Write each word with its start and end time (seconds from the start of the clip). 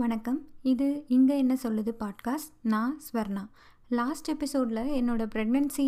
வணக்கம். 0.00 0.38
இது 0.72 0.86
இங்கே 1.14 1.36
என்ன 1.42 1.54
சொல்லுது 1.62 1.92
பாட்காஸ்ட் 2.02 2.50
நான் 2.72 2.92
ஸ்வர்ணா. 3.06 3.42
லாஸ்ட் 3.90 4.28
எபிசோடில் 4.32 4.92
என்னோடய 4.98 5.32
ப்ரெக்னென்சி 5.34 5.86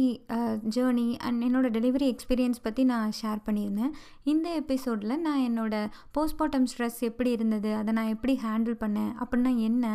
ஜேர்னி 0.77 1.07
அண்ட் 1.27 1.45
என்னோடய 1.49 1.75
டெலிவரி 1.77 2.07
எக்ஸ்பீரியன்ஸ் 2.15 2.63
பற்றி 2.63 2.85
நான் 2.91 3.15
ஷேர் 3.21 3.45
பண்ணியிருந்தேன். 3.47 3.93
இந்த 4.33 4.49
எபிசோடில் 4.63 5.15
நான் 5.27 5.45
என்னோடய 5.49 5.93
போஸ்ட்மார்ட்டம் 6.19 6.69
ஸ்ட்ரெஸ் 6.73 7.01
எப்படி 7.11 7.31
இருந்தது 7.31 7.73
அதை 7.81 7.95
நான் 7.99 8.13
எப்படி 8.17 8.35
ஹேண்டில் 8.47 8.81
பண்ணேன் 8.83 9.13
அப்படின்னா 9.23 9.53
என்ன 9.69 9.95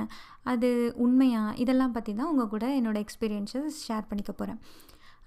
அது 0.54 0.70
உண்மையா 1.06 1.44
இதெல்லாம் 1.66 1.96
பற்றி 1.98 2.14
தான் 2.14 2.32
உங்கள் 2.34 2.52
கூட 2.56 2.68
என்னோடய 2.80 3.06
எக்ஸ்பீரியன்ஸஸ் 3.08 3.84
ஷேர் 3.88 4.10
பண்ணிக்க 4.12 4.34
போகிறேன் 4.34 4.62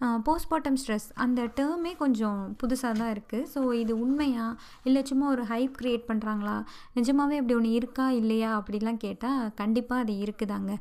போஸ்ட்மார்ட்டம் 0.01 0.77
ஸ்ட்ரெஸ் 0.83 1.07
அந்த 1.15 1.41
டேர்மே 1.57 1.97
கொஞ்சம் 1.97 2.57
புதுசாக 2.61 2.93
தான் 2.99 3.13
இருக்குது 3.15 3.47
ஸோ 3.55 3.73
இது 3.73 3.93
உண்மையா? 3.99 4.45
இல்லை 4.85 5.03
சும்மா 5.03 5.27
ஒரு 5.29 5.43
ஹைப் 5.43 5.75
க்ரியேட் 5.81 6.05
பண்ணுறாங்களா 6.09 6.57
நிஜமாகவே 6.95 7.37
அப்படி 7.37 7.55
ஒன்று 7.55 7.73
இருக்கா? 7.73 8.11
இல்லையா? 8.11 8.51
அப்படிலாம் 8.61 9.03
கேட்டால் 9.07 9.55
கண்டிப்பாக 9.55 10.03
அது 10.03 10.15
இருக்குதாங்க. 10.27 10.73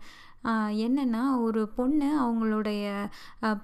என்னென்னா 0.85 1.23
ஒரு 1.45 1.61
பொண்ணு 1.77 2.09
அவங்களுடைய 2.23 2.83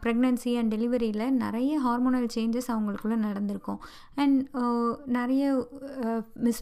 ப்ரெக்னன்சி 0.03 0.53
அண்ட் 0.59 0.73
டெலிவரியில் 0.75 1.25
நிறைய 1.43 1.73
ஹார்மோனல் 1.85 2.27
சேஞ்சஸ் 2.35 2.69
அவங்களுக்குள்ளே 2.73 3.17
நடந்திருக்கும். 3.27 3.79
அண்ட் 4.21 4.39
நிறைய 5.17 5.43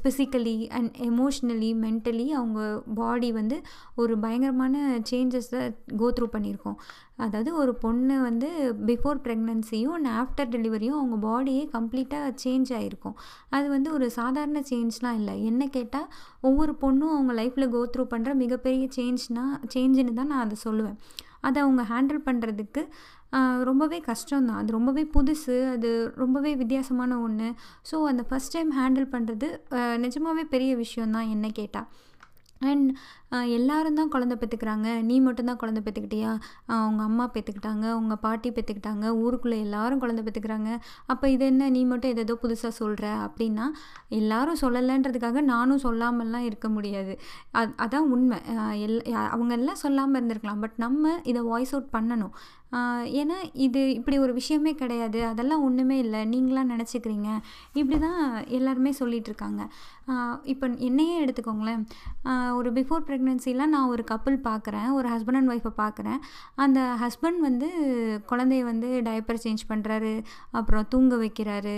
ஃபிசிக்கலி 0.04 0.58
அண்ட் 0.80 0.92
எமோஷ்னலி 1.10 1.72
மென்டலி 1.86 2.28
அவங்க 2.40 2.60
பாடி 3.02 3.32
வந்து 3.40 3.60
ஒரு 4.02 4.16
பயங்கரமான 4.26 4.76
சேஞ்சஸை 5.12 5.62
கோத்ரூ 6.02 6.28
பண்ணியிருக்கோம். 6.36 6.78
அதாவது 7.26 7.50
ஒரு 7.62 7.74
பொண்ணு 7.82 8.16
வந்து 8.28 8.48
பிஃபோர் 8.90 9.18
ப்ரெக்னன்சியும் 9.26 9.96
அண்ட் 9.98 10.10
ஆஃப்டர் 10.22 10.52
டெலிவரியும் 10.54 11.00
அவங்க 11.00 11.18
பாடியே 11.28 11.64
கம்ப்ளீட்டாக 11.76 12.30
சேஞ்ச் 12.44 12.70
ஆகிருக்கும் 12.78 13.18
அது 13.56 13.68
வந்து 13.76 13.90
ஒரு 13.98 14.08
சாதாரண 14.20 14.60
சேஞ்ச்லாம் 14.72 15.18
இல்லை. 15.20 15.36
என்ன 15.50 15.64
கேட்டால் 15.76 16.08
ஒவ்வொரு 16.50 16.74
பொண்ணும் 16.84 17.14
அவங்க 17.16 17.34
லைஃப்பில் 17.42 17.72
கோத்ரூ 17.76 18.06
பண்ணுற 18.14 18.34
மிகப்பெரிய 18.44 18.86
சேஞ்ச்னால் 18.98 19.54
சேஞ்சுன்னு 19.76 20.11
தான் 20.20 20.32
நான் 20.32 20.44
அதை 20.46 20.58
சொல்லுவேன். 20.68 20.98
அதை 21.48 21.60
அவங்க 21.66 21.84
ஹேண்டில் 21.94 22.22
பண்ணுறதுக்கு 22.28 22.82
ரொம்பவே 23.70 23.98
கஷ்டம்தான். 24.08 24.60
அது 24.62 24.72
ரொம்பவே 24.78 25.04
புதுசு 25.16 25.56
அது 25.74 25.90
ரொம்பவே 26.24 26.52
வித்தியாசமான 26.62 27.20
ஒன்று 27.26 27.50
ஸோ 27.90 27.98
அந்த 28.12 28.24
ஃபஸ்ட் 28.30 28.56
டைம் 28.56 28.72
ஹேண்டில் 28.80 29.08
பண்ணுறது 29.14 29.48
நிஜமாகவே 30.06 30.44
பெரிய 30.54 30.72
விஷயந்தான் 30.84 31.32
என்ன 31.36 31.50
கேட்டால் 31.60 31.88
அண்ட் 32.72 32.90
எல்லாரும் 33.58 33.98
தான் 34.00 34.12
குழந்த 34.14 34.36
பெற்றுக்கிறாங்க 34.40 34.88
நீ 35.10 35.16
மட்டும்தான் 35.26 35.60
குழந்த 35.62 35.82
பெற்றுக்கிட்டியா 35.86 36.32
அவங்க 36.78 37.02
அம்மா 37.10 37.26
பெற்றுக்கிட்டாங்க 37.36 37.86
உங்கள் 38.00 38.22
பாட்டி 38.26 38.50
பெற்றுக்கிட்டாங்க 38.58 39.06
ஊருக்குள்ளே 39.24 39.58
எல்லாரும் 39.66 40.02
குழந்த 40.04 40.24
பெற்றுக்கிறாங்க 40.28 40.70
அப்போ 41.12 41.26
இது 41.36 41.46
என்ன? 41.52 41.70
நீ 41.76 41.84
மட்டும் 41.92 42.14
எதோ 42.26 42.36
புதுசாக 42.44 42.74
சொல்கிற 42.82 43.08
அப்படின்னா 43.28 43.68
எல்லாரும் 44.22 44.62
சொல்லலைன்றதுக்காக 44.64 45.42
நானும் 45.54 45.84
சொல்லாமல்லாம் 45.88 46.48
இருக்க 46.50 46.70
முடியாது. 46.78 47.14
அது 47.60 47.72
அதான் 47.86 48.10
உண்மை. 48.16 48.40
எல் 48.86 48.98
அவங்க 49.34 49.54
எல்லாம் 49.60 49.84
சொல்லாமல் 49.86 50.20
இருந்திருக்கலாம். 50.20 50.64
பட் 50.66 50.78
நம்ம 50.86 51.14
இதை 51.32 51.44
வாய்ஸ் 51.52 51.74
அவுட் 51.76 51.94
பண்ணணும். 51.98 52.34
ஏன்னா 53.22 53.38
இது 53.66 53.80
இப்படி 53.96 54.18
ஒரு 54.26 54.34
விஷயமே 54.38 54.72
கிடையாது. 54.82 55.20
அதெல்லாம் 55.30 55.64
ஒன்றுமே 55.68 55.96
இல்லை. 56.04 56.20
நீங்களாம் 56.34 56.72
நினச்சிக்கிறீங்க. 56.74 57.30
இப்படி 57.80 57.98
தான் 58.06 58.22
எல்லாருமே 58.58 58.92
சொல்லிகிட்ருக்காங்க 59.00 59.62
இப்போ 60.52 60.66
என்னையே 60.88 61.16
எடுத்துக்கோங்களேன். 61.24 61.84
ஒரு 62.60 62.70
பிஃபோர் 62.78 63.04
ப்ரெக்னென்சிலாம் 63.22 63.74
நான் 63.74 63.90
ஒரு 63.94 64.04
கப்புள் 64.12 64.36
பார்க்குறேன் 64.48 64.88
ஒரு 64.98 65.08
ஹஸ்பண்ட் 65.14 65.38
அண்ட் 65.40 65.52
ஒய்ஃபை 65.54 65.72
பார்க்குறேன். 65.82 66.20
அந்த 66.64 66.80
ஹஸ்பண்ட் 67.02 67.40
வந்து 67.46 67.68
குழந்தைய 68.30 68.62
வந்து 68.70 68.88
டயப்பர் 69.08 69.40
சேஞ்ச் 69.44 69.64
பண்ணுறாரு 69.72 70.14
அப்புறம் 70.60 70.86
தூங்க 70.94 71.16
வைக்கிறாரு 71.24 71.76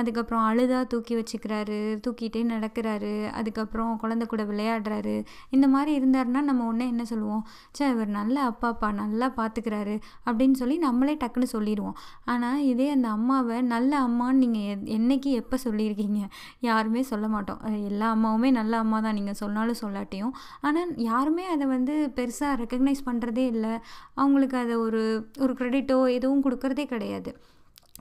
அதுக்கப்புறம் 0.00 0.44
அழுதா 0.50 0.80
தூக்கி 0.92 1.14
வச்சுக்கிறாரு 1.20 1.78
தூக்கிட்டே 2.04 2.42
நடக்கிறாரு 2.52 3.14
அதுக்கப்புறம் 3.40 3.90
குழந்தை 4.02 4.28
கூட 4.32 4.44
விளையாடுறாரு. 4.50 5.16
இந்த 5.56 5.68
மாதிரி 5.74 5.92
இருந்தாருன்னா 6.00 6.42
நம்ம 6.50 6.68
ஒன்றே 6.70 6.86
என்ன 6.92 7.06
சொல்லுவோம்? 7.12 7.42
சே 7.78 7.88
இவர் 7.94 8.12
நல்ல 8.18 8.36
அப்பாப்பா 8.50 8.90
நல்லா 9.02 9.28
பார்த்துக்கிறாரு 9.40 9.96
அப்படின்னு 10.26 10.58
சொல்லி 10.62 10.78
நம்மளே 10.86 11.16
டக்குன்னு 11.24 11.50
சொல்லிடுவோம். 11.56 11.98
ஆனால் 12.34 12.62
இதே 12.70 12.88
அந்த 12.96 13.10
அம்மாவை 13.16 13.58
நல்ல 13.74 13.92
அம்மான்னு 14.06 14.42
நீங்கள் 14.44 14.86
என்னைக்கு 14.98 15.32
எப்போ 15.42 15.58
சொல்லியிருக்கீங்க? 15.66 16.22
யாருமே 16.70 17.04
சொல்ல 17.12 17.26
மாட்டோம். 17.36 17.60
எல்லா 17.90 18.08
அம்மாவுமே 18.16 18.48
நல்ல 18.60 18.72
அம்மா 18.84 19.00
தான் 19.08 19.18
நீங்கள் 19.20 19.40
சொன்னாலும் 19.42 19.80
சொல்லாட்டியும். 19.82 20.32
ஆனால் 20.66 20.83
யாருமே 20.96 21.44
அதை 21.46 21.66
வந்து 21.66 22.12
பெருசாக 22.16 22.58
ரெக்கக்னைஸ் 22.62 23.02
பண்ணுறதே 23.06 23.44
இல்லை. 23.46 23.74
அவங்களுக்கு 24.14 24.56
அதை 24.56 24.76
ஒரு 24.76 25.02
ஒரு 25.38 25.52
க்ரெடிட்டோ 25.52 25.98
எதுவும் 26.12 26.44
கொடுக்கறதே 26.44 26.84
கிடையாது. 26.84 27.32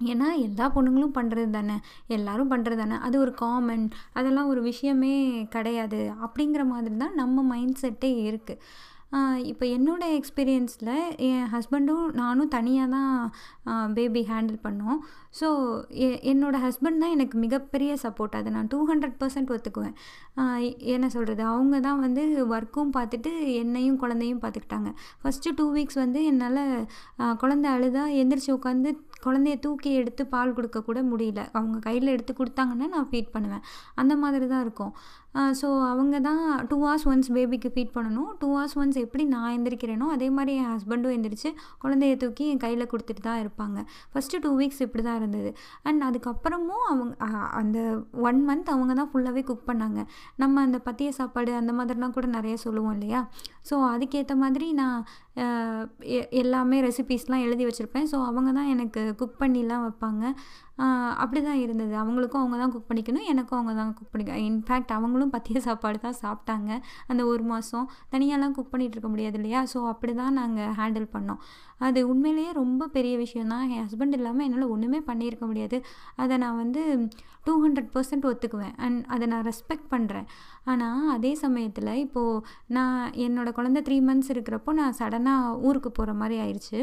ஏன்னா 0.05 0.27
எல்லா 0.37 0.71
பொண்ணுங்களும் 0.75 1.17
பண்ணுறது 1.19 1.49
தானே. 1.49 1.75
எல்லோரும் 2.07 2.51
பண்ணுறது 2.51 2.75
தானே. 2.75 2.95
அது 2.95 3.19
ஒரு 3.19 3.33
காமன் 3.33 3.89
அதெல்லாம் 4.13 4.47
ஒரு 4.47 4.61
விஷயமே 4.61 5.43
கிடையாது. 5.49 6.11
அப்படிங்கிற 6.25 6.65
மாதிரி 6.65 6.97
தான் 6.97 7.13
நம்ம 7.13 7.43
மைண்ட் 7.43 7.77
செட்டே 7.81 8.11
இருக்குது 8.29 8.59
இப்போ 9.51 9.65
என்னோடய 9.75 10.17
எக்ஸ்பீரியன்ஸில் 10.19 10.91
என் 11.27 11.49
ஹஸ்பண்டும் 11.53 12.05
நானும் 12.19 12.51
தனியாக 12.55 12.87
தான் 12.95 13.11
பேபி 13.97 14.21
ஹேண்டில் 14.29 14.57
பண்ணோம். 14.65 14.99
ஸோ 15.39 15.47
எ 16.05 16.07
என்னோடய 16.31 16.63
ஹஸ்பண்ட் 16.65 17.01
தான் 17.03 17.13
எனக்கு 17.15 17.35
மிகப்பெரிய 17.43 17.91
சப்போர்ட் 18.03 18.37
அதை 18.39 18.49
நான் 18.55 18.69
டூ 18.73 18.79
ஹண்ட்ரட் 18.89 19.15
பர்சன்ட் 19.21 19.53
ஒத்துக்குவேன். 19.55 19.95
என்ன 20.95 21.05
சொல்கிறது 21.15 21.43
அவங்க 21.51 21.79
தான் 21.87 22.01
வந்து 22.05 22.23
ஒர்க்கும் 22.55 22.93
பார்த்துட்டு 22.97 23.31
என்னையும் 23.61 24.01
குழந்தையும் 24.03 24.43
பார்த்துக்கிட்டாங்க. 24.43 24.91
ஃபஸ்ட்டு 25.23 25.55
டூ 25.59 25.67
வீக்ஸ் 25.77 26.01
வந்து 26.03 26.21
என்னால் 26.31 26.61
குழந்த 27.43 27.67
அழுதா 27.75 28.05
எந்திரிச்சு 28.21 28.51
உட்காந்து 28.57 28.91
குழந்தைய 29.25 29.57
தூக்கி 29.65 29.89
எடுத்து 30.01 30.23
பால் 30.35 30.55
கொடுக்க 30.55 30.79
கூட 30.87 30.99
முடியல. 31.11 31.41
அவங்க 31.57 31.77
கையில் 31.87 32.13
எடுத்து 32.15 32.33
கொடுத்தாங்கன்னா 32.39 32.87
நான் 32.95 33.09
ஃபீட் 33.11 33.33
பண்ணுவேன். 33.35 33.63
அந்த 34.01 34.13
மாதிரி 34.23 34.47
தான் 34.53 34.63
இருக்கும். 34.65 34.93
ஸோ 35.59 35.67
அவங்க 35.91 36.15
தான் 36.27 36.41
டூ 36.69 36.77
ஹவர்ஸ் 36.83 37.05
ஒன்ஸ் 37.11 37.29
பேபிக்கு 37.35 37.69
ஃபீட் 37.75 37.93
பண்ணணும். 37.95 38.29
டூ 38.41 38.47
ஹவர்ஸ் 38.53 38.75
ஒன்ஸ் 38.81 38.97
எப்படி 39.03 39.23
நான் 39.33 39.53
எந்திரிக்கிறேனோ 39.55 40.07
அதே 40.15 40.27
மாதிரி 40.37 40.53
என் 40.61 40.71
ஹஸ்பண்டும் 40.73 41.13
எந்திரிச்சு 41.17 41.49
குழந்தைய 41.83 42.15
தூக்கி 42.23 42.45
என் 42.51 42.61
கையில் 42.65 42.89
கொடுத்துட்டு 42.91 43.23
தான் 43.29 43.41
இருப்பாங்க. 43.43 43.79
ஃபஸ்ட்டு 44.13 44.41
டூ 44.45 44.51
வீக்ஸ் 44.59 44.81
இப்படி 44.87 45.05
தான் 45.07 45.19
இருந்தது. 45.21 45.51
அண்ட் 45.89 46.03
அதுக்கப்புறமும் 46.09 46.85
அவங்க 46.91 47.13
அந்த 47.61 47.79
ஒன் 48.29 48.41
மந்த் 48.49 48.71
அவங்க 48.75 48.93
தான் 49.01 49.11
ஃபுல்லாகவே 49.13 49.43
குக் 49.49 49.67
பண்ணாங்க. 49.71 49.99
நம்ம 50.43 50.61
அந்த 50.67 50.79
பத்திய 50.89 51.09
சாப்பாடு 51.19 51.53
அந்த 51.61 51.73
மாதிரிலாம் 51.79 52.15
கூட 52.19 52.29
நிறைய 52.37 52.55
சொல்லுவோம் 52.65 52.95
இல்லையா? 52.97 53.21
ஸோ 53.69 53.75
அதுக்கேற்ற 53.93 54.33
மாதிரி 54.45 54.69
நான் 54.81 54.97
எல்லாமே 56.41 56.77
ரெசிபீஸ்லாம் 56.85 57.43
எழுதி 57.45 57.63
வச்சுருப்பேன். 57.67 58.07
ஸோ 58.11 58.17
அவங்க 58.29 58.49
தான் 58.57 58.69
எனக்கு 58.73 59.01
குக் 59.19 59.39
பண்ணிலாம் 59.41 59.83
வைப்பாங்க. 59.85 60.23
அப்படி 61.23 61.39
தான் 61.47 61.59
இருந்தது. 61.63 61.93
அவங்களுக்கும் 62.01 62.41
அவங்க 62.43 62.57
தான் 62.61 62.71
குக் 62.75 62.87
பண்ணிக்கணும். 62.89 63.25
எனக்கும் 63.31 63.57
அவங்க 63.59 63.73
தான் 63.79 63.91
குக் 63.97 64.11
பண்ணிக்க 64.13 64.37
இன்ஃபேக்ட் 64.49 64.93
அவங்களும் 64.97 65.33
பத்திய 65.35 65.59
சாப்பாடு 65.67 65.99
தான் 66.05 66.17
சாப்பிட்டாங்க 66.23 66.71
அந்த 67.11 67.21
ஒரு 67.31 67.43
மாதம் 67.51 67.87
தனியாலாம் 68.13 68.55
குக் 68.57 68.71
பண்ணிகிட்டு 68.73 68.97
இருக்க 68.97 69.11
முடியாது 69.15 69.37
இல்லையா? 69.39 69.61
ஸோ 69.73 69.79
அப்படி 69.93 70.15
தான் 70.21 70.37
நாங்கள் 70.41 70.73
ஹேண்டில் 70.79 71.07
பண்ணோம். 71.15 71.41
அது 71.87 71.99
உண்மையிலேயே 72.11 72.51
ரொம்ப 72.61 72.83
பெரிய 72.97 73.13
விஷயம் 73.25 73.51
தான் 73.53 73.65
என் 73.73 73.83
ஹஸ்பண்ட் 73.85 74.17
இல்லாமல் 74.19 74.45
என்னால் 74.47 74.71
ஒன்றுமே 74.75 75.01
பண்ணியிருக்க 75.11 75.45
முடியாது. 75.51 75.79
அதை 76.23 76.37
நான் 76.45 76.61
வந்து 76.63 76.83
டூ 77.45 77.53
ஹண்ட்ரட் 77.63 77.89
பர்சன்ட் 77.93 78.27
ஒத்துக்குவேன். 78.29 78.75
அண்ட் 78.77 78.99
அதை 79.05 79.27
நான் 79.27 79.47
ரெஸ்பெக்ட் 79.47 79.87
பண்ணுறேன் 79.91 80.27
ஆனால் 80.63 81.09
அதே 81.09 81.31
சமயத்தில் 81.35 81.93
இப்போது 82.05 82.43
நான் 82.77 82.99
என்னோடய 83.25 83.57
குழந்த 83.57 83.81
த்ரீ 83.87 83.97
மந்த்ஸ் 84.09 84.31
இருக்கிறப்போ 84.33 84.73
நான் 84.73 84.97
சடனாக 84.99 85.57
ஊருக்கு 85.67 85.91
போகிற 85.91 86.13
மாதிரி 86.13 86.37
ஆயிடுச்சு 86.43 86.79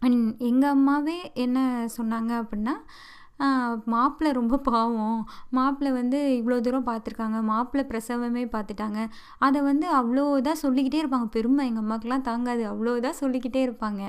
அண்ட் 0.00 0.40
எங்கள் 0.48 0.70
அம்மாவே 0.70 1.18
என்ன 1.44 1.58
சொன்னாங்க 1.98 2.32
அப்படின்னா 2.42 2.74
மாப்பிள்ளை 3.94 4.30
ரொம்ப 4.38 4.56
பாவம். 4.68 5.18
மாப்பிள்ளை 5.56 5.90
வந்து 5.98 6.18
இவ்வளோ 6.38 6.56
தூரம் 6.66 6.86
பார்த்துருக்காங்க 6.88 7.38
மாப்பிள்ளை 7.50 7.84
பிரசவமே 7.90 8.44
பார்த்துட்டாங்க 8.54 9.00
அதை 9.46 9.60
வந்து 9.68 9.86
அவ்வளோ 9.98 10.24
இதாக 10.40 10.56
சொல்லிக்கிட்டே 10.64 11.00
இருப்பாங்க. 11.02 11.28
பெருமை 11.36 11.64
எங்கள் 11.68 11.84
அம்மாக்கெலாம் 11.84 12.26
தாங்காது. 12.30 12.64
அவ்வளோ 12.72 12.94
இதாக 13.00 13.14
சொல்லிக்கிட்டே 13.22 13.62
இருப்பாங்க. 13.68 14.02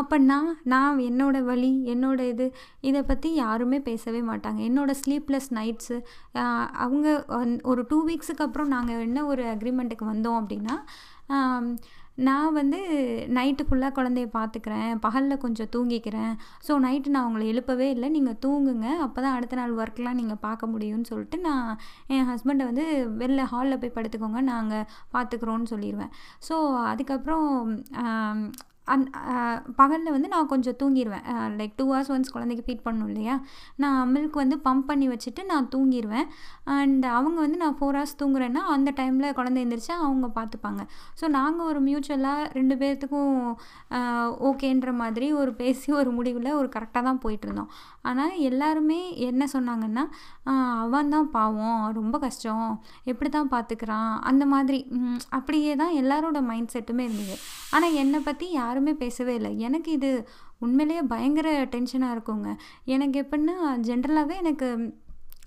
அப்போ 0.00 0.16
நான் 0.30 0.50
நான் 0.72 0.98
என்னோடய 1.08 1.48
வழி 1.50 1.72
என்னோடய 1.94 2.32
இது 2.32 2.46
இதை 2.88 3.00
பற்றி 3.10 3.28
யாருமே 3.44 3.78
பேசவே 3.90 4.20
மாட்டாங்க. 4.30 4.60
என்னோடய 4.70 5.00
ஸ்லீப்லெஸ் 5.02 5.50
நைட்ஸு 5.58 5.96
அவங்க 6.84 7.06
ஒரு 7.72 7.84
டூ 7.92 8.00
வீக்ஸுக்கு 8.08 8.46
அப்புறம் 8.48 8.72
நாங்கள் 8.76 9.04
என்ன 9.08 9.24
ஒரு 9.32 9.44
அக்ரிமெண்ட்டுக்கு 9.54 10.06
வந்தோம் 10.12 10.38
அப்படின்னா 10.40 10.76
நான் 12.26 12.54
வந்து 12.58 12.78
நைட்டு 13.36 13.64
ஃபுல்லாக 13.66 13.96
குழந்தைய 13.98 14.28
பார்த்துக்கிறேன். 14.36 14.92
பகலில் 15.04 15.42
கொஞ்சம் 15.44 15.70
தூங்கிக்கிறேன். 15.74 16.32
ஸோ 16.66 16.72
நைட்டு 16.84 17.14
நான் 17.14 17.26
உங்களை 17.28 17.44
எழுப்பவே 17.52 17.88
இல்லை. 17.94 18.08
நீங்கள் 18.16 18.38
தூங்குங்க. 18.44 18.88
அப்போ 19.04 19.18
தான் 19.24 19.36
அடுத்த 19.38 19.56
நாள் 19.60 19.76
ஒர்க்லாம் 19.82 20.18
நீங்கள் 20.20 20.42
பார்க்க 20.46 20.72
முடியும்னு 20.74 21.10
சொல்லிட்டு 21.10 21.38
நான் 21.48 21.68
என் 22.16 22.28
ஹஸ்பண்டை 22.30 22.66
வந்து 22.70 22.86
வெளில 23.22 23.44
ஹாலில் 23.52 23.80
போய் 23.84 23.96
படுத்துக்கோங்க. 23.98 24.42
நாங்கள் 24.52 24.88
பார்த்துக்குறோன்னு 25.16 25.72
சொல்லிடுவேன் 25.74 26.12
ஸோ 26.48 26.56
அதுக்கப்புறம் 26.92 27.48
அந் 28.94 29.04
பகலில் 29.80 30.14
வந்து 30.16 30.28
நான் 30.34 30.50
கொஞ்சம் 30.52 30.76
தூங்கிடுவேன் 30.82 31.26
லைக் 31.58 31.74
டூ 31.80 31.86
ஹவர்ஸ் 31.90 32.10
ஒன்ஸ் 32.14 32.32
குழந்தைக்கு 32.34 32.64
ஃபீட் 32.66 32.84
பண்ணணும் 32.86 33.10
இல்லையா? 33.12 33.34
நான் 33.82 34.10
மில்க் 34.14 34.36
வந்து 34.42 34.56
பம்ப் 34.66 34.88
பண்ணி 34.90 35.08
வச்சுட்டு 35.12 35.44
நான் 35.52 35.68
தூங்கிடுவேன் 35.74 36.28
அண்ட் 36.76 37.06
அவங்க 37.18 37.38
வந்து 37.44 37.60
நான் 37.64 37.76
ஃபோர் 37.80 37.98
ஹவர்ஸ் 37.98 38.18
தூங்குறேன்னா 38.22 38.62
அந்த 38.76 38.92
டைமில் 39.00 39.36
குழந்தை 39.38 39.58
எழுந்திரிச்சா 39.64 39.96
அவங்க 40.06 40.28
பார்த்துப்பாங்க 40.38 40.82
ஸோ 41.20 41.28
நாங்கள் 41.38 41.68
ஒரு 41.72 41.82
மியூச்சுவலாக 41.88 42.48
ரெண்டு 42.58 42.76
பேர்த்துக்கும் 42.82 43.34
ஓகேன்ற 44.48 44.90
மாதிரி 45.02 45.26
ஒரு 45.42 45.52
பேசி 45.60 45.88
ஒரு 46.00 46.10
முடிவில் 46.18 46.50
ஒரு 46.60 46.68
கரெக்டாக 46.74 47.02
தான் 47.08 47.22
போயிட்டுருந்தோம். 47.24 47.70
ஆனால் 48.08 48.34
எல்லாருமே 48.48 48.98
என்ன 49.28 49.42
சொன்னாங்கன்னா 49.54 50.04
அவன் 50.84 51.12
தான் 51.14 51.28
பாவம் 51.36 51.80
ரொம்ப 51.98 52.16
கஷ்டம் 52.24 52.68
எப்படி 53.10 53.30
தான் 53.36 53.50
பார்த்துக்கிறான் 53.54 54.12
அந்த 54.30 54.44
மாதிரி. 54.52 54.78
அப்படியே 55.38 55.72
தான் 55.82 55.94
எல்லாரோட 56.02 56.38
மைண்ட் 56.50 56.74
செட்டுமே 56.74 57.04
இருந்தது. 57.08 57.36
ஆனால் 57.74 57.96
என்னை 58.02 58.20
பற்றி 58.28 58.46
யாரும் 58.60 58.77
பேசவே 58.84 59.34
இல்லை. 59.34 59.58
எனக்கு 59.58 59.92
இது 59.92 60.28
உண்மையிலேயே 60.58 61.02
பயங்கர 61.02 61.64
டென்ஷனாக 61.64 62.16
இருக்குங்க. 62.16 62.56
எனக்கு 62.84 63.26
எப்படின்னா 63.26 63.56
ஜென்ரலாகவே 63.88 64.36
எனக்கு 64.36 64.96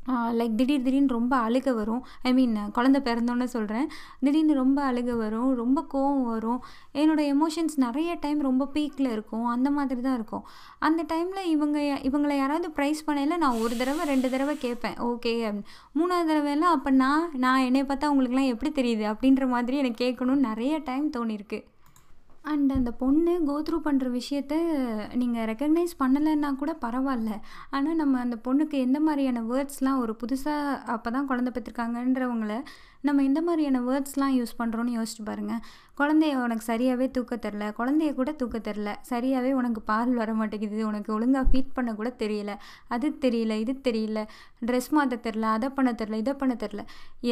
லைக் 0.09 0.55
திடீர் 0.59 0.81
திடீர்னு 0.81 1.07
ரொம்ப 1.07 1.49
அழுக 1.49 1.73
வரும். 1.73 2.05
ஐ 2.21 2.33
மீன் 2.33 2.55
குழந்த 2.75 2.99
பிறந்தோன்னு 3.07 3.43
சொல்கிறேன் 3.43 3.89
திடீர்னு 4.19 4.53
ரொம்ப 4.53 4.91
அழுக 4.91 5.17
வரும் 5.17 5.55
ரொம்ப 5.55 5.85
கோவம் 5.93 6.23
வரும். 6.23 6.63
என்னோடய 6.93 7.33
எமோஷன்ஸ் 7.35 7.75
நிறைய 7.75 8.17
டைம் 8.19 8.39
ரொம்ப 8.39 8.67
பீக்கில் 8.67 9.11
இருக்கும். 9.11 9.45
அந்த 9.45 9.71
மாதிரி 9.71 10.01
தான் 10.01 10.13
இருக்கும். 10.13 10.45
அந்த 10.79 11.03
டைமில் 11.03 11.45
இவங்க 11.45 11.79
இவங்களை 12.09 12.37
யாராவது 12.37 12.69
ப்ரைஸ் 12.69 13.05
பண்ணையில் 13.05 13.37
நான் 13.37 13.59
ஒரு 13.59 13.77
தடவை 13.77 14.05
ரெண்டு 14.05 14.29
தடவை 14.29 14.57
கேட்பேன். 14.57 14.97
ஓகே 15.09 15.63
மூணாவது 15.99 16.29
தடவைலாம் 16.31 16.75
அப்போ 16.77 16.89
நான் 16.89 17.29
நான் 17.33 17.59
என்னை 17.59 17.83
பார்த்தா 17.83 18.11
உங்களுக்குலாம் 18.13 18.53
எப்படி 18.55 18.71
தெரியுது? 18.81 19.05
அப்படின்ற 19.13 19.47
மாதிரி 19.47 19.77
எனக்கு 19.77 20.05
கேட்கணும்னு 20.05 20.47
நிறைய 20.49 20.77
டைம் 20.77 21.09
தோணியிருக்கு. 21.17 21.61
அண்ட் 22.43 22.71
அந்த 22.71 22.91
பொண்ணு 22.91 23.33
கோத்ரூ 23.49 23.77
பண்ணுற 23.85 24.07
விஷயத்த 24.19 24.53
நீங்கள் 25.13 25.45
ரெக்கக்னைஸ் 25.51 25.93
பண்ணலைன்னா 25.99 26.55
கூட 26.55 26.77
பரவாயில்ல. 26.81 27.31
ஆனால் 27.69 27.95
நம்ம 27.95 28.19
அந்த 28.19 28.37
பொண்ணுக்கு 28.45 28.77
எந்த 28.87 28.99
மாதிரியான 28.99 29.43
வேர்ட்ஸ்லாம் 29.51 30.01
ஒரு 30.03 30.15
புதுசாக 30.23 30.81
அப்போ 30.95 31.11
தான் 31.11 31.29
குழந்த 31.29 31.51
பெற்றிருக்காங்கன்றவங்கள 31.55 32.55
நம்ம 33.03 33.23
எந்த 33.23 33.41
மாதிரியான 33.41 33.81
வேர்ட்ஸ்லாம் 33.89 34.35
யூஸ் 34.39 34.59
பண்ணுறோன்னு 34.59 34.91
யோசிச்சு 34.97 35.23
பாருங்கள் 35.25 35.61
குழந்தைய 35.97 36.35
உனக்கு 36.43 36.65
சரியாகவே 36.71 37.05
தூக்க 37.11 37.33
தெரில. 37.35 37.63
குழந்தைய 37.79 38.11
கூட 38.13 38.29
தூக்க 38.31 38.57
தெரில. 38.59 38.89
சரியாகவே 39.09 39.51
உனக்கு 39.53 39.81
பால் 39.81 40.13
வர 40.13 40.33
மாட்டேங்குது. 40.33 40.79
உனக்கு 40.91 41.09
ஒழுங்காக 41.13 41.45
ஃபீட் 41.51 41.73
பண்ண 41.73 41.89
கூட 41.93 42.09
தெரியல. 42.23 42.51
அது 42.87 43.07
தெரியல 43.21 43.55
இது 43.63 43.73
தெரியல. 43.87 44.19
ட்ரெஸ் 44.65 44.89
மாற்ற 44.89 45.17
தெரில 45.27 45.45
அதை 45.57 45.69
பண்ண 45.69 45.91
தெரில 45.91 46.13
இதை 46.13 46.33
பண்ண 46.33 46.53
தெரில. 46.63 46.83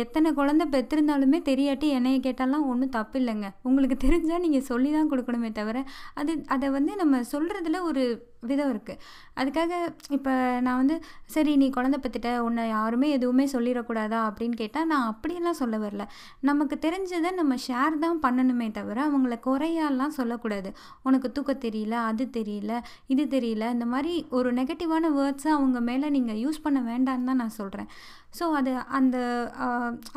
எத்தனை 0.03 0.31
குழந்தை 0.33 0.67
பெற்றிருந்தாலுமே 0.75 1.39
தெரியாட்டி 1.51 1.89
என்னைய 1.99 2.19
கேட்டாலாம் 2.27 2.67
ஒன்றும் 2.73 2.95
தப்பு 2.97 3.19
இல்லைங்க 3.19 3.49
உங்களுக்கு 3.61 3.97
தெரிஞ்சால் 4.07 4.43
நீங்கள் 4.45 4.67
சொல்லி 4.71 4.91
தான் 4.91 5.11
கொடுக்கணுமே 5.11 5.51
தவிர 5.51 5.77
அது 6.13 6.35
அதை 6.47 6.69
வந்து 6.69 6.95
நம்ம 6.95 7.21
சொல்கிறதுல 7.33 7.81
ஒரு 7.81 8.03
விதம் 8.49 8.71
இருக்குது 8.73 8.99
அதுக்காக 9.39 9.71
இப்போ 10.17 10.33
நான் 10.65 10.79
வந்து 10.81 10.95
சரி 11.35 11.51
நீ 11.61 11.67
குழந்த 11.77 11.97
பற்றிட்ட 12.03 12.29
உன்னை 12.47 12.63
யாருமே 12.75 13.07
எதுவுமே 13.17 13.45
சொல்லிடக்கூடாதா 13.53 14.19
அப்படின்னு 14.29 14.57
கேட்டால் 14.61 14.89
நான் 14.91 15.07
அப்படியெல்லாம் 15.11 15.59
சொல்ல 15.61 15.77
வரல. 15.83 16.05
நமக்கு 16.49 16.77
தெரிஞ்சதை 16.85 17.31
நம்ம 17.39 17.57
ஷேர் 17.67 17.97
தான் 18.05 18.21
பண்ணணுமே 18.25 18.67
தவிர 18.79 18.97
அவங்கள 19.09 19.37
குறையாலாம் 19.47 20.17
சொல்லக்கூடாது. 20.19 20.71
உனக்கு 21.07 21.29
தூக்க 21.37 21.53
தெரியல 21.65 21.97
அது 22.11 22.25
தெரியல 22.39 22.73
இது 23.13 23.25
தெரியல 23.35 23.65
இந்த 23.75 23.87
மாதிரி 23.93 24.13
ஒரு 24.39 24.51
நெகட்டிவான 24.59 25.11
வேர்ட்ஸை 25.19 25.51
அவங்க 25.57 25.79
மேலே 25.91 26.09
நீங்கள் 26.17 26.41
யூஸ் 26.45 26.65
பண்ண 26.67 26.81
வேண்டான்னு 26.91 27.29
தான் 27.31 27.41
நான் 27.43 27.59
சொல்கிறேன் 27.59 27.91
ஸோ 28.37 28.45
அது 28.57 28.71
அந்த 28.97 29.17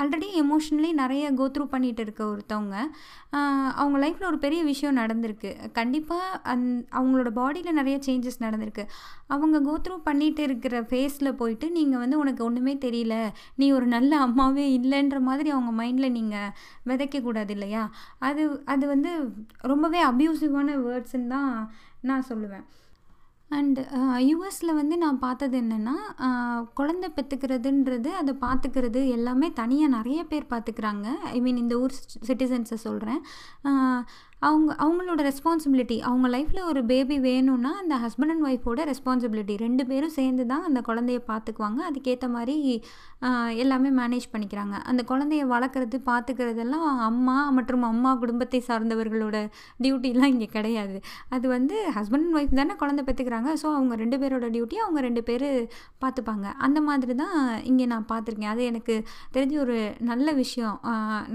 ஆல்ரெடி 0.02 0.26
எமோஷ்னலி 0.40 0.90
நிறைய 1.02 1.24
கோத்ரூ 1.38 1.64
பண்ணிகிட்டு 1.74 2.02
இருக்க 2.06 2.22
ஒருத்தவங்க 2.32 2.76
அவங்க 3.82 3.96
லைஃப்பில் 4.02 4.28
ஒரு 4.30 4.38
பெரிய 4.44 4.60
விஷயம் 4.70 4.98
நடந்திருக்கு. 5.00 5.50
கண்டிப்பாக 5.78 6.40
அந் 6.52 6.66
அவங்களோட 6.98 7.30
பாடியில் 7.38 7.78
நிறைய 7.78 7.96
சேஞ்சஸ் 8.12 8.42
நடந்திருக்கு. 8.46 8.86
அவங்க 9.34 9.58
கோத்ரூ 9.68 9.98
பண்ணிகிட்டு 10.08 10.42
இருக்கிற 10.48 10.76
ஃபேஸில் 10.90 11.38
போயிட்டு 11.42 11.68
நீங்கள் 11.78 12.02
வந்து 12.04 12.18
உனக்கு 12.24 12.44
ஒன்றுமே 12.48 12.76
தெரியல. 12.86 13.16
நீ 13.62 13.68
ஒரு 13.78 13.88
நல்ல 13.96 14.12
அம்மாவே 14.26 14.66
இல்லைன்ற 14.78 15.20
மாதிரி 15.30 15.50
அவங்க 15.56 15.72
மைண்டில் 15.82 16.16
நீங்கள் 16.18 16.52
விதைக்கக்கூடாது 16.90 17.54
இல்லையா? 17.58 17.84
அது 18.28 18.44
அது 18.74 18.84
வந்து 18.94 19.12
ரொம்பவே 19.72 20.02
அப்யூசிவான 20.10 20.78
வேர்ட்ஸுன்னு 20.86 21.32
தான் 21.36 21.50
நான் 22.10 22.28
சொல்லுவேன். 22.28 22.64
அண்ட் 23.50 23.78
யூஎஸில் 24.28 24.70
uh, 24.72 24.76
வந்து 24.78 24.94
நான் 25.02 25.18
பார்த்தது 25.24 25.56
என்னென்னா 25.60 25.94
uh, 26.26 26.58
குழந்த 26.78 27.06
பெற்றுக்கிறதுன்றது 27.16 28.10
அதை 28.20 28.32
பார்த்துக்கிறது 28.44 29.00
எல்லாமே 29.16 29.48
தனியாக 29.60 29.94
நிறைய 29.96 30.20
பேர் 30.30 30.46
பார்த்துக்கிறாங்க. 30.52 31.06
ஐ 31.34 31.40
மீன் 31.46 31.60
இந்த 31.64 31.76
ஊர் 31.78 31.94
சிட்டிசன்ஸை 32.28 32.78
சொல்கிறேன் 32.86 33.20
uh, 33.70 34.00
அவங்க 34.46 34.70
அவங்களோட 34.84 35.20
ரெஸ்பான்சிபிலிட்டி 35.28 35.96
அவங்க 36.08 36.28
லைஃப்பில் 36.34 36.68
ஒரு 36.70 36.80
பேபி 36.90 37.16
வேணும்னா 37.26 37.72
அந்த 37.82 37.94
ஹஸ்பண்ட் 38.04 38.32
அண்ட் 38.34 38.46
ஒய்ஃபோட 38.48 38.80
ரெஸ்பான்சிபிலிட்டி 38.90 39.54
ரெண்டு 39.64 39.82
பேரும் 39.90 40.14
சேர்ந்து 40.18 40.44
தான் 40.52 40.64
அந்த 40.68 40.80
குழந்தைய 40.88 41.20
பார்த்துக்குவாங்க 41.30 41.80
அதுக்கேற்ற 41.88 42.28
மாதிரி 42.36 42.56
எல்லாமே 43.62 43.90
மேனேஜ் 43.98 44.26
பண்ணிக்கிறாங்க. 44.32 44.76
அந்த 44.90 45.02
குழந்தைய 45.10 45.42
வளர்க்குறது 45.52 45.98
பார்த்துக்கிறதெல்லாம் 46.08 46.86
அம்மா 47.08 47.36
மற்றும் 47.58 47.84
அம்மா 47.90 48.10
குடும்பத்தை 48.22 48.60
சார்ந்தவர்களோட 48.68 49.36
டியூட்டிலாம் 49.84 50.32
இங்கே 50.34 50.48
கிடையாது. 50.56 50.96
அது 51.34 51.46
வந்து 51.54 51.76
ஹஸ்பண்ட் 51.98 52.26
அண்ட் 52.26 52.38
ஒய்ஃப் 52.40 52.58
தானே 52.60 52.76
குழந்தை 52.82 53.04
பெற்றுக்கிறாங்க 53.08 53.50
ஸோ 53.62 53.68
அவங்க 53.76 53.94
ரெண்டு 54.02 54.18
பேரோட 54.22 54.48
டியூட்டி 54.56 54.78
அவங்க 54.84 55.00
ரெண்டு 55.08 55.24
பேர் 55.28 55.46
பார்த்துப்பாங்க 56.04 56.46
அந்த 56.66 56.80
மாதிரி 56.88 57.16
தான் 57.22 57.38
இங்கே 57.70 57.86
நான் 57.94 58.08
பார்த்துருக்கேன் 58.12 58.52
அது 58.54 58.64
எனக்கு 58.72 58.96
தெரிஞ்ச 59.36 59.56
ஒரு 59.66 59.78
நல்ல 60.10 60.28
விஷயம் 60.42 60.76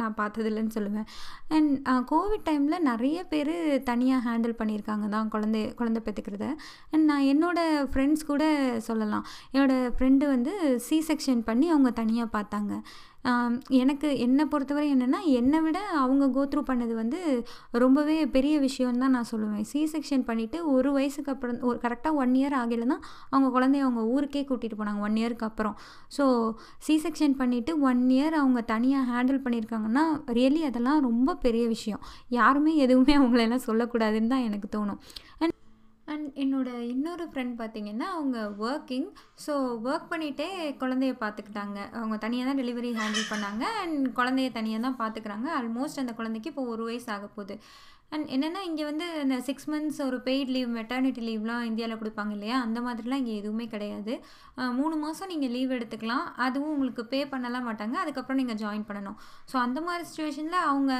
நான் 0.01 0.17
பார்த்ததில்லன்னு 0.21 0.75
சொல்லுவேன். 0.77 1.07
அண்ட் 1.55 1.73
கோவிட் 2.13 2.45
டைமில் 2.49 2.85
நிறைய 2.89 2.95
நிறைய 2.97 3.17
பேர் 3.31 3.55
தனியாக 3.89 4.25
ஹேண்டில் 4.27 4.59
பண்ணியிருக்காங்க 4.59 5.07
தான் 5.15 5.27
குழந்தை 5.33 5.61
குழந்தை 5.79 5.99
பெற்றுக்கிறத 6.05 6.45
அண்ட் 6.93 7.05
நான் 7.09 7.27
என்னோடய 7.33 7.83
ஃப்ரெண்ட்ஸ் 7.93 8.29
கூட 8.29 8.43
சொல்லலாம். 8.87 9.25
என்னோடய 9.53 9.91
ஃப்ரெண்டு 9.97 10.25
வந்து 10.35 10.53
சி 10.87 10.97
செக்ஷன் 11.09 11.43
பண்ணி 11.49 11.67
அவங்க 11.73 11.91
தனியாக 12.01 12.35
பார்த்தாங்க. 12.37 12.73
எனக்கு 13.81 14.09
என்னை 14.25 14.43
பொறுத்தவரை 14.51 14.87
என்னென்னா 14.93 15.19
என்னை 15.39 15.59
விட 15.63 15.79
அவங்க 16.01 16.25
கோத்ரூ 16.35 16.61
பண்ணது 16.69 16.93
வந்து 16.99 17.19
ரொம்பவே 17.83 18.15
பெரிய 18.35 18.55
விஷயம் 18.65 19.01
தான் 19.03 19.15
நான் 19.17 19.29
சொல்லுவேன். 19.31 19.65
சி 19.71 19.79
செக்ஷன் 19.93 20.23
பண்ணிவிட்டு 20.29 20.59
ஒரு 20.75 20.91
வயசுக்கு 20.97 21.33
அப்புறம் 21.33 21.59
ஒரு 21.69 21.77
கரெக்டாக 21.85 22.21
ஒன் 22.23 22.33
இயர் 22.39 22.55
ஆகல 22.61 22.87
தான் 22.93 23.03
அவங்க 23.33 23.49
குழந்தைய 23.57 23.85
அவங்க 23.87 24.03
ஊருக்கே 24.15 24.43
கூட்டிகிட்டு 24.51 24.79
போனாங்க 24.81 25.05
ஒன் 25.07 25.17
இயருக்கு 25.21 25.47
அப்புறம். 25.49 25.75
ஸோ 26.17 26.25
சி 26.87 26.95
செக்ஷன் 27.05 27.37
பண்ணிவிட்டு 27.41 27.73
ஒன் 27.89 28.03
இயர் 28.17 28.39
அவங்க 28.43 28.61
தனியாக 28.73 29.09
ஹேண்டில் 29.11 29.43
பண்ணியிருக்காங்கன்னா 29.47 30.05
ரியலி 30.39 30.63
அதெல்லாம் 30.69 31.01
ரொம்ப 31.09 31.37
பெரிய 31.47 31.65
விஷயம். 31.75 32.03
யாருமே 32.39 32.73
எதுவுமே 32.85 33.15
அவங்களெல்லாம் 33.21 33.67
சொல்லக்கூடாதுன்னு 33.69 34.33
தான் 34.35 34.47
எனக்கு 34.49 34.69
தோணும். 34.77 35.01
அண்ட் 35.41 35.56
அண்ட் 36.27 36.69
இன்னொரு 36.93 37.25
ஃப்ரெண்ட் 37.31 37.55
பார்த்திங்கன்னா 37.61 38.07
அவங்க 38.15 38.37
ஒர்க்கிங் 38.69 39.07
ஸோ 39.45 39.53
ஒர்க் 39.89 40.09
பண்ணிகிட்டே 40.13 40.47
குழந்தைய 40.81 41.13
பார்த்துக்கிட்டாங்க 41.23 41.77
அவங்க 41.99 42.15
தனியாக 42.25 42.47
தான் 42.49 42.61
டெலிவரி 42.61 42.91
ஹேண்டில் 43.01 43.31
பண்ணாங்க. 43.33 43.65
அண்ட் 43.83 43.99
குழந்தைய 44.19 44.49
தனியாக 44.57 44.85
தான் 44.87 44.99
பார்த்துக்குறாங்க 45.03 45.49
ஆல்மோஸ்ட் 45.59 46.01
அந்த 46.03 46.15
குழந்தைக்கு 46.19 46.51
இப்போ 46.53 46.65
ஒரு 46.73 46.83
வயசு 46.89 47.09
ஆக 47.15 47.27
போகுது. 47.35 47.57
அண்ட் 48.15 48.27
என்னென்னா 48.35 48.59
இங்கே 48.67 48.83
வந்து 48.89 49.05
இந்த 49.23 49.37
சிக்ஸ் 49.47 49.67
மந்த்ஸ் 49.71 50.01
ஒரு 50.07 50.17
பெய்ட் 50.27 50.51
லீவ் 50.55 50.69
மெட்டர்னிட்டி 50.77 51.21
லீவ்லாம் 51.27 51.65
இந்தியாவில் 51.69 51.99
கொடுப்பாங்க 52.01 52.31
இல்லையா? 52.35 52.57
அந்த 52.65 52.79
மாதிரிலாம் 52.85 53.21
இங்கே 53.21 53.33
எதுவுமே 53.41 53.65
கிடையாது. 53.73 54.13
மூணு 54.77 54.95
மாதம் 55.03 55.31
நீங்கள் 55.33 55.53
லீவ் 55.55 55.75
எடுத்துக்கலாம். 55.77 56.25
அதுவும் 56.45 56.73
உங்களுக்கு 56.75 57.05
பே 57.13 57.19
பண்ணலாம் 57.33 57.67
மாட்டாங்க. 57.69 57.97
அதுக்கப்புறம் 58.03 58.39
நீங்கள் 58.41 58.59
ஜாயின் 58.63 58.87
பண்ணணும். 58.89 59.17
ஸோ 59.51 59.57
அந்த 59.65 59.81
மாதிரி 59.87 60.05
சுச்சுவேஷனில் 60.09 60.67
அவங்க 60.69 60.93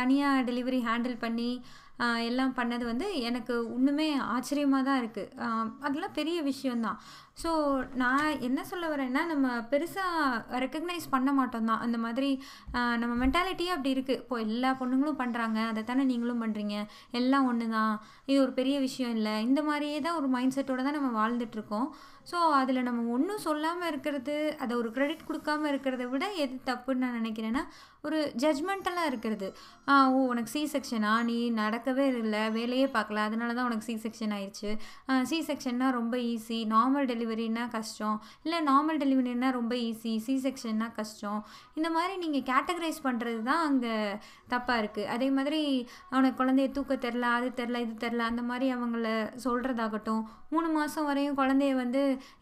தனியாக 0.00 0.44
டெலிவரி 0.50 0.80
ஹேண்டில் 0.88 1.16
பண்ணி 1.24 1.50
எல்லாம் 1.98 2.54
பண்ணது 2.54 2.84
வந்து 2.84 3.06
எனக்கு 3.20 3.54
இன்னுமே 3.76 4.08
ஆச்சரியமாக 4.28 4.84
தான் 4.84 5.00
இருக்குது 5.02 5.32
அதெல்லாம் 5.80 6.14
பெரிய 6.14 6.38
விஷயந்தான் 6.42 6.98
ஸோ 7.42 7.50
நான் 8.02 8.38
என்ன 8.46 8.60
சொல்ல 8.68 8.84
வரேன்னா 8.92 9.22
நம்ம 9.30 9.46
பெருசாக 9.72 10.58
ரெக்கக்னைஸ் 10.64 11.06
பண்ண 11.14 11.30
மாட்டோம் 11.38 11.68
தான். 11.70 11.82
அந்த 11.86 11.98
மாதிரி 12.04 12.30
நம்ம 13.02 13.12
மென்டாலிட்டியே 13.22 13.72
அப்படி 13.74 13.94
இருக்குது 13.96 14.20
இப்போ 14.22 14.36
எல்லா 14.46 14.70
பொண்ணுங்களும் 14.80 15.20
பண்ணுறாங்க 15.22 15.58
அதை 15.70 15.82
தானே 15.90 16.04
நீங்களும் 16.12 16.42
பண்ணுறீங்க 16.44 16.76
எல்லாம் 17.20 17.48
ஒன்று 17.50 17.66
தான் 17.76 17.94
இது 18.30 18.38
ஒரு 18.44 18.54
பெரிய 18.60 18.76
விஷயம் 18.86 19.14
இல்லை. 19.18 19.34
இந்த 19.48 19.62
மாதிரியே 19.70 19.98
தான் 20.06 20.18
ஒரு 20.20 20.30
மைண்ட் 20.36 20.56
செட்டோடு 20.58 20.86
தான் 20.86 20.98
நம்ம 20.98 21.12
வாழ்ந்துட்டுருக்கோம். 21.20 21.88
ஸோ 22.30 22.38
அதில் 22.60 22.86
நம்ம 22.86 23.00
ஒன்றும் 23.16 23.44
சொல்லாமல் 23.48 23.88
இருக்கிறது 23.90 24.36
அதை 24.62 24.72
ஒரு 24.78 24.88
க்ரெடிட் 24.94 25.28
கொடுக்காம 25.28 25.68
இருக்கிறத 25.72 26.04
விட 26.12 26.24
எது 26.44 26.56
தப்புன்னு 26.70 27.04
நான் 27.04 27.18
நினைக்கிறேன்னா 27.20 27.62
ஒரு 28.06 28.18
ஜட்ஜ்மெண்ட்டெல்லாம் 28.42 29.08
இருக்கிறது. 29.10 29.46
ஓ 29.90 29.94
உனக்கு 30.32 30.50
சி 30.54 30.62
செக்ஷனா 30.72 31.12
நீ 31.28 31.36
நடக்கவே 31.60 32.06
இல்லை. 32.22 32.42
வேலையே 32.56 32.88
பார்க்கல. 32.96 33.22
அதனால 33.28 33.54
தான் 33.58 33.68
உனக்கு 33.68 33.88
சி 33.90 33.94
செக்ஷன் 34.06 34.34
ஆயிடுச்சு 34.36 34.70
சி 35.30 35.38
செக்ஷன்னா 35.50 35.88
ரொம்ப 35.98 36.16
ஈஸி 36.32 36.58
நார்மல் 36.74 37.08
டெலிவரி 37.12 37.24
டெலிவரினா 37.26 37.62
கஷ்டம். 37.74 38.16
இல்லை 38.44 38.58
நார்மல் 38.68 39.00
டெலிவரினா 39.02 39.48
ரொம்ப 39.58 39.74
ஈஸி 39.86 40.12
சி 40.26 40.34
செக்ஷன்னா 40.44 40.86
கஷ்டம். 40.98 41.40
இந்த 41.78 41.88
மாதிரி 41.96 42.14
நீங்கள் 42.24 42.46
கேட்டகரைஸ் 42.50 43.00
பண்ணுறது 43.06 43.40
தான் 43.50 43.64
அங்கே 43.68 43.94
தப்பாக 44.52 44.80
இருக்குது 44.82 45.10
அதே 45.14 45.28
மாதிரி 45.36 45.60
அவனுக்கு 46.12 46.40
குழந்தைய 46.40 46.70
தூக்க 46.76 46.96
தெரில 47.06 47.28
அது 47.38 47.48
தெரில 47.60 47.80
இது 47.86 47.94
தெரில 48.04 48.24
அந்த 48.30 48.42
மாதிரி 48.50 48.66
அவங்கள 48.76 49.08
சொல்கிறதாகட்டும் 49.46 50.24
மூணு 50.54 50.68
மாதம் 50.74 51.06
வரையும் 51.10 51.38
குழந்தைய 51.38 51.72
வந்து 51.80 52.00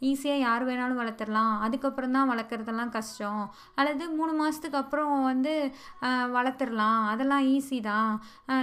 ஈஸியாக 0.08 0.42
யார் 0.46 0.62
வேணாலும் 0.68 0.98
வளர்த்துடலாம். 1.00 1.52
அதுக்கப்புறம் 1.66 2.14
தான் 2.16 2.28
வளர்க்குறதெல்லாம் 2.30 2.92
கஷ்டம். 2.96 3.44
அல்லது 3.78 4.04
மூணு 4.18 4.32
மாதத்துக்கு 4.40 4.78
அப்புறம் 4.80 5.12
வந்து 5.30 5.54
வளர்த்துடலாம். 6.36 7.00
அதெல்லாம் 7.12 7.46
ஈஸி 7.54 7.78
தான். 7.88 8.10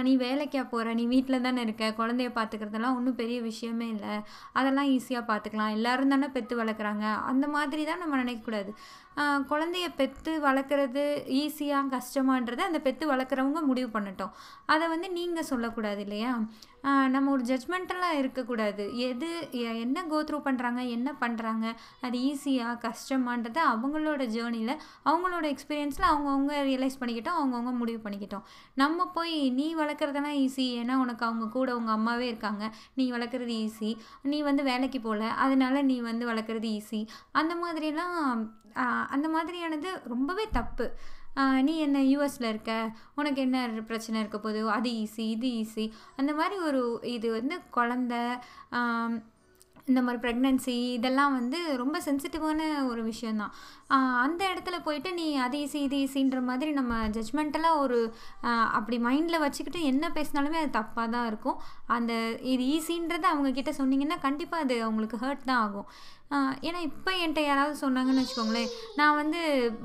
நீ 0.08 0.12
வேலைக்கா 0.26 0.62
போகிற 0.74 0.94
நீ 1.00 1.06
வீட்டில் 1.14 1.44
தானே 1.46 1.62
இருக்க 1.66 1.88
குழந்தைய 2.00 2.30
பார்த்துக்கிறதெல்லாம் 2.38 2.98
ஒன்றும் 2.98 3.18
பெரிய 3.22 3.40
விஷயமே 3.50 3.88
இல்லை. 3.94 4.14
அதெல்லாம் 4.60 4.90
ஈஸியாக 4.96 5.28
பார்த்துக்கலாம். 5.32 5.74
எல்லோரும் 5.78 6.11
தானே 6.12 6.28
பெற்று 6.36 6.54
வளர்க்குறாங்க. 6.62 7.04
அந்த 7.32 7.46
மாதிரி 7.56 7.84
தான் 7.90 8.02
நம்ம 8.02 8.20
நினைக்கக்கூடாது. 8.22 8.70
குழந்தைய 9.16 9.94
பெற்று 9.96 10.40
வளர்க்குறது 10.40 11.04
ஈஸியாக 11.40 11.98
கஷ்டமான்றதை 11.98 12.58
அந்த 12.58 12.78
பெற்று 12.78 13.14
வளர்க்குறவங்க 13.14 13.62
முடிவு 13.62 14.00
பண்ணட்டும். 14.00 14.30
அதை 14.66 14.88
வந்து 14.88 15.10
நீங்கள் 15.10 15.42
சொல்லக்கூடாது 15.42 16.00
இல்லையா? 16.00 16.38
நம்ம 16.82 17.30
ஒரு 17.30 17.44
ஜட்மெண்டலாக 17.44 18.18
இருக்கக்கூடாது. 18.18 18.96
எது 18.98 19.48
எ- 19.52 19.78
என்ன 19.78 20.02
கோத்ரூ 20.02 20.40
பண்ணுறாங்க 20.44 20.88
என்ன 20.88 21.14
பண்ணுறாங்க 21.20 21.74
அது 22.00 22.18
ஈஸியாக 22.18 22.78
கஷ்டமான்றதை 22.78 23.60
அவங்களோட 23.74 24.22
ஜேர்னியில் 24.36 24.76
அவங்களோட 25.04 25.44
எக்ஸ்பீரியன்ஸில் 25.44 26.08
அவங்கவுங்க 26.12 26.54
ரியலைஸ் 26.70 26.98
பண்ணிக்கிட்டோம் 27.00 27.38
அவங்கவுங்க 27.42 27.76
முடிவு 27.76 28.10
பண்ணிக்கிட்டோம். 28.10 28.42
நம்ம 28.74 29.06
போய் 29.06 29.50
நீ 29.50 29.74
வளர்க்குறதெல்லாம் 29.74 30.38
ஈஸி 30.44 30.66
ஏன்னா 30.80 30.94
உனக்கு 30.94 31.26
அவங்க 31.26 31.48
கூட 31.48 31.76
உங்கள் 31.76 31.94
அம்மாவே 31.94 32.26
இருக்காங்க. 32.26 32.74
நீ 32.94 33.12
வளர்க்குறது 33.12 33.68
ஈஸி 33.68 33.96
நீ 34.22 34.42
வந்து 34.42 34.62
வேலைக்கு 34.62 35.00
போகல 35.00 35.28
அதனால 35.28 35.82
நீ 35.82 36.00
வந்து 36.00 36.28
வளர்க்குறது 36.28 36.80
ஈஸி 36.80 37.06
அந்த 37.32 37.54
மாதிரிலாம் 37.54 38.60
அந்த 39.16 39.26
மாதிரியானது 39.34 39.90
ரொம்பவே 40.14 40.46
தப்பு. 40.58 40.86
நீ 41.66 41.74
என்ன 41.86 41.98
யூஎஸில் 42.12 42.48
இருக்க? 42.52 42.72
உனக்கு 43.18 43.40
என்ன 43.46 43.58
பிரச்சனை 43.90 44.16
இருக்க 44.20 44.38
போகுது? 44.38 44.62
அது 44.76 44.90
ஈஸி 45.02 45.24
இது 45.34 45.50
ஈஸி 45.60 45.84
அந்த 46.20 46.32
மாதிரி 46.40 46.56
ஒரு 46.68 46.80
இது 47.16 47.28
வந்து 47.38 47.56
குழந்த 47.76 48.14
இந்த 49.90 50.00
மாதிரி 50.06 50.18
ப்ரெக்னென்சி 50.24 50.74
இதெல்லாம் 50.96 51.32
வந்து 51.38 51.58
ரொம்ப 51.80 51.96
சென்சிட்டிவான 52.04 52.60
ஒரு 52.90 53.02
விஷயந்தான் 53.12 53.54
அந்த 54.24 54.42
இடத்துல 54.52 54.76
போயிட்டு 54.86 55.10
நீ 55.18 55.26
அது 55.46 55.58
ஈஸி 55.64 55.80
இது 55.86 55.96
ஈஸின்ற 56.04 56.40
மாதிரி 56.48 56.70
நம்ம 56.78 57.00
ஜட்ஜ்மெண்டலாக 57.16 57.82
ஒரு 57.84 57.98
அப்படி 58.78 58.98
மைண்டில் 59.08 59.42
வச்சுக்கிட்டு 59.44 59.82
என்ன 59.92 60.12
பேசினாலுமே 60.16 60.60
அது 60.62 60.70
தப்பாக 60.80 61.14
தான் 61.16 61.28
இருக்கும். 61.32 61.60
அந்த 61.96 62.14
இது 62.54 62.64
ஈஸின்றதை 62.78 63.28
அவங்கக்கிட்ட 63.34 63.74
சொன்னீங்கன்னா 63.82 64.18
கண்டிப்பாக 64.26 64.66
அது 64.66 64.76
அவங்களுக்கு 64.88 65.22
ஹர்ட் 65.26 65.48
தான் 65.52 65.62
ஆகும். 65.66 65.88
ஏன்னா 66.66 66.78
இப்போ 66.86 67.10
என்கிட்ட 67.22 67.40
யாராவது 67.46 67.74
சொன்னாங்கன்னு 67.82 68.22
வச்சுக்கோங்களேன் 68.22 68.70
நான் 68.98 69.16
வந்து 69.18 69.40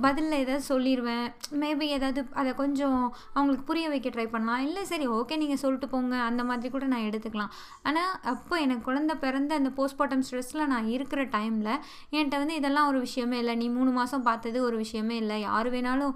பதிலில் 0.06 0.38
ஏதாவது 0.44 0.64
சொல்லிடுவேன் 0.70 1.26
மேபி 1.62 1.88
ஏதாவது 1.96 2.22
அதை 2.42 2.52
கொஞ்சம் 2.62 3.00
அவங்களுக்கு 3.38 3.66
புரிய 3.70 3.88
வைக்க 3.94 4.10
ட்ரை 4.14 4.26
பண்ணலாம். 4.36 4.62
இல்லை 4.68 4.84
சரி 4.92 5.08
ஓகே 5.18 5.38
நீங்கள் 5.42 5.62
சொல்லிட்டு 5.64 5.88
போங்க. 5.94 6.16
அந்த 6.30 6.44
மாதிரி 6.50 6.70
கூட 6.76 6.86
நான் 6.94 7.08
எடுத்துக்கலாம். 7.10 7.52
ஆனால் 7.90 8.14
அப்போ 8.34 8.56
எனக்கு 8.66 8.88
குழந்தை 8.90 9.18
பிறந்த 9.26 9.58
அந்த 9.62 9.72
போஸ்ட்மார்ட்டம் 9.80 10.24
ஸ்ட்ரெஸ்ஸில் 10.28 10.70
நான் 10.74 10.88
இருக்கிற 10.96 11.24
டைமில் 11.36 11.74
என்கிட்ட 12.14 12.40
வந்து 12.44 12.60
இதெல்லாம் 12.62 12.90
ஒரு 12.94 13.02
விஷயமே 13.08 13.40
இல்லை. 13.44 13.56
நீ 13.64 13.68
மூணு 13.78 13.94
மாதம் 14.00 14.26
பார்த்தது 14.30 14.58
ஒரு 14.68 14.78
விஷயமே 14.78 15.16
இல்லை. 15.24 15.38
யார் 15.42 15.70
வேணாலும் 15.74 16.16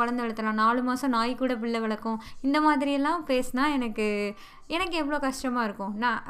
குழந்த 0.00 0.20
வளர்த்தலாம். 0.22 0.60
நாலு 0.64 0.82
மாதம் 0.88 1.14
நாய் 1.16 1.34
கூட 1.42 1.54
பிள்ளை 1.62 1.80
வளர்க்கும். 1.86 2.18
இந்த 2.48 2.60
மாதிரியெல்லாம் 2.66 3.22
பேசினா 3.32 3.66
எனக்கு 3.78 4.08
எனக்கு 4.74 4.96
எவ்வளோ 5.00 5.16
கஷ்டமாக 5.24 5.66
இருக்கும். 5.68 5.94
நான் 6.02 6.20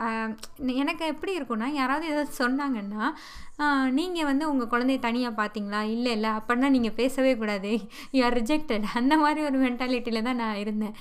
எனக்கு 0.83 1.05
எப்படி 1.13 1.33
இருக்கும்னா 1.39 1.67
யாராவது 1.81 2.05
ஏதாவது 2.13 2.33
சொன்னாங்கன்னா 2.43 3.05
நீங்கள் 3.97 4.27
வந்து 4.29 4.45
உங்கள் 4.53 4.71
குழந்தைய 4.71 4.99
தனியாக 5.05 5.35
பார்த்தீங்களா? 5.41 5.81
இல்லை 5.95 6.13
இல்லை. 6.17 6.31
அப்படின்னா 6.39 6.69
நீங்கள் 6.77 6.95
பேசவே 7.01 7.33
கூடாது. 7.41 7.73
யூ 8.17 8.21
ஆர் 8.29 8.37
ரிஜெக்டட் 8.39 8.87
அந்த 9.01 9.15
மாதிரி 9.23 9.41
ஒரு 9.49 9.59
மென்டாலிட்டியில் 9.65 10.27
தான் 10.29 10.41
நான் 10.43 10.59
இருந்தேன். 10.63 10.95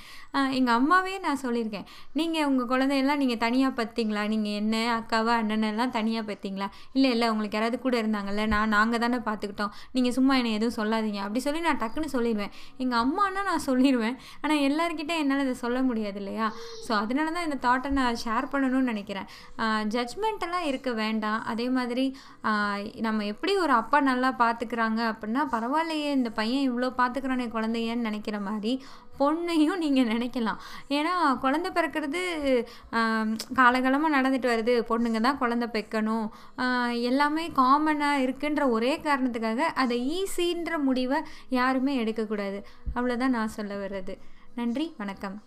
எங்கள் 0.58 0.76
அம்மாவே 0.80 1.14
நான் 1.24 1.40
சொல்லியிருக்கேன். 1.42 1.88
நீங்கள் 2.20 2.46
உங்கள் 2.50 2.68
குழந்தையெல்லாம் 2.72 3.20
நீங்கள் 3.22 3.42
தனியாக 3.46 3.72
பார்த்தீங்களா? 3.80 4.22
நீங்கள் 4.34 4.56
என்ன 4.60 4.84
அக்காவா 4.98 5.34
அண்ணனெல்லாம் 5.40 5.94
தனியாக 5.98 6.24
பார்த்தீங்களா? 6.30 6.68
இல்லை 6.98 7.10
இல்லை. 7.16 7.28
உங்களுக்கு 7.32 7.58
யாராவது 7.58 7.80
கூட 7.86 7.96
இருந்தாங்கல்ல 8.02 8.44
நான் 8.54 8.72
நாங்கள் 8.76 9.02
தானே 9.06 9.20
பார்த்துக்கிட்டோம். 9.30 9.74
நீங்கள் 9.96 10.16
சும்மா 10.18 10.36
என்னை 10.42 10.52
எதுவும் 10.58 10.78
சொல்லாதீங்க. 10.80 11.20
அப்படி 11.26 11.42
சொல்லி 11.48 11.62
நான் 11.68 11.82
டக்குன்னு 11.82 12.14
சொல்லிடுவேன் 12.34 12.54
எங்கள் 12.82 13.00
அம்மானா 13.02 13.42
நான் 13.48 13.64
சொல்லிடுவேன் 13.66 14.16
ஆனால் 14.42 14.62
எல்லாருக்கிட்ட 14.68 15.12
என்னால் 15.22 15.42
இதை 15.44 15.54
சொல்ல 15.64 15.78
முடியாது 15.88 16.18
இல்லையா 16.22 16.46
ஸோ 16.86 16.92
அதனால 17.02 17.32
தான் 17.36 17.46
இந்த 17.48 17.58
தாட்டை 17.66 17.90
நான் 17.98 18.20
ஷேர் 18.24 18.50
பண்ணணும்னு 18.52 18.90
நினைக்கிறேன். 18.92 19.28
ஜட்மெண்ட்டெல்லாம் 19.94 20.66
இருக்க 20.70 20.90
வேண்டாம். 21.02 21.40
அதே 21.52 21.66
மாதிரி 21.78 22.04
நம்ம 23.06 23.24
எப்படி 23.32 23.52
ஒரு 23.64 23.72
அப்பா 23.80 24.00
நல்லா 24.10 24.30
பார்த்துக்கிறாங்க 24.42 25.00
அப்படின்னா 25.12 25.44
பரவாயில்லையே 25.54 26.10
இந்த 26.18 26.30
பையன் 26.40 26.66
இவ்வளோ 26.70 26.90
பார்த்துக்கிறானே 27.00 27.46
குழந்தையன்னு 27.56 28.08
நினைக்கிற 28.08 28.38
மாதிரி 28.48 28.72
பொண்ணையும் 29.20 29.82
நீங்கள் 29.84 30.10
நினைக்கலாம். 30.12 30.60
ஏன்னா 30.96 31.12
குழந்த 31.44 31.68
பிறக்கிறது 31.76 32.22
காலகாலமாக 33.60 34.14
நடந்துட்டு 34.16 34.48
வருது. 34.52 34.74
பொண்ணுங்க 34.90 35.20
தான் 35.26 35.40
குழந்த 35.42 35.68
பெக்கணும். 35.76 36.26
எல்லாமே 37.10 37.46
காமனாக 37.60 38.22
இருக்குன்ற 38.26 38.68
ஒரே 38.76 38.92
காரணத்துக்காக 39.08 39.70
அதை 39.84 39.98
ஈஸின்ற 40.18 40.78
முடிவை 40.88 41.20
யாருமே 41.58 41.94
எடுக்கக்கூடாது. 42.04 42.60
அவ்வளோதான் 42.96 43.36
நான் 43.38 43.56
சொல்ல 43.58 43.74
வர்றது. 43.86 44.16
நன்றி 44.60 44.88
வணக்கம். 45.02 45.38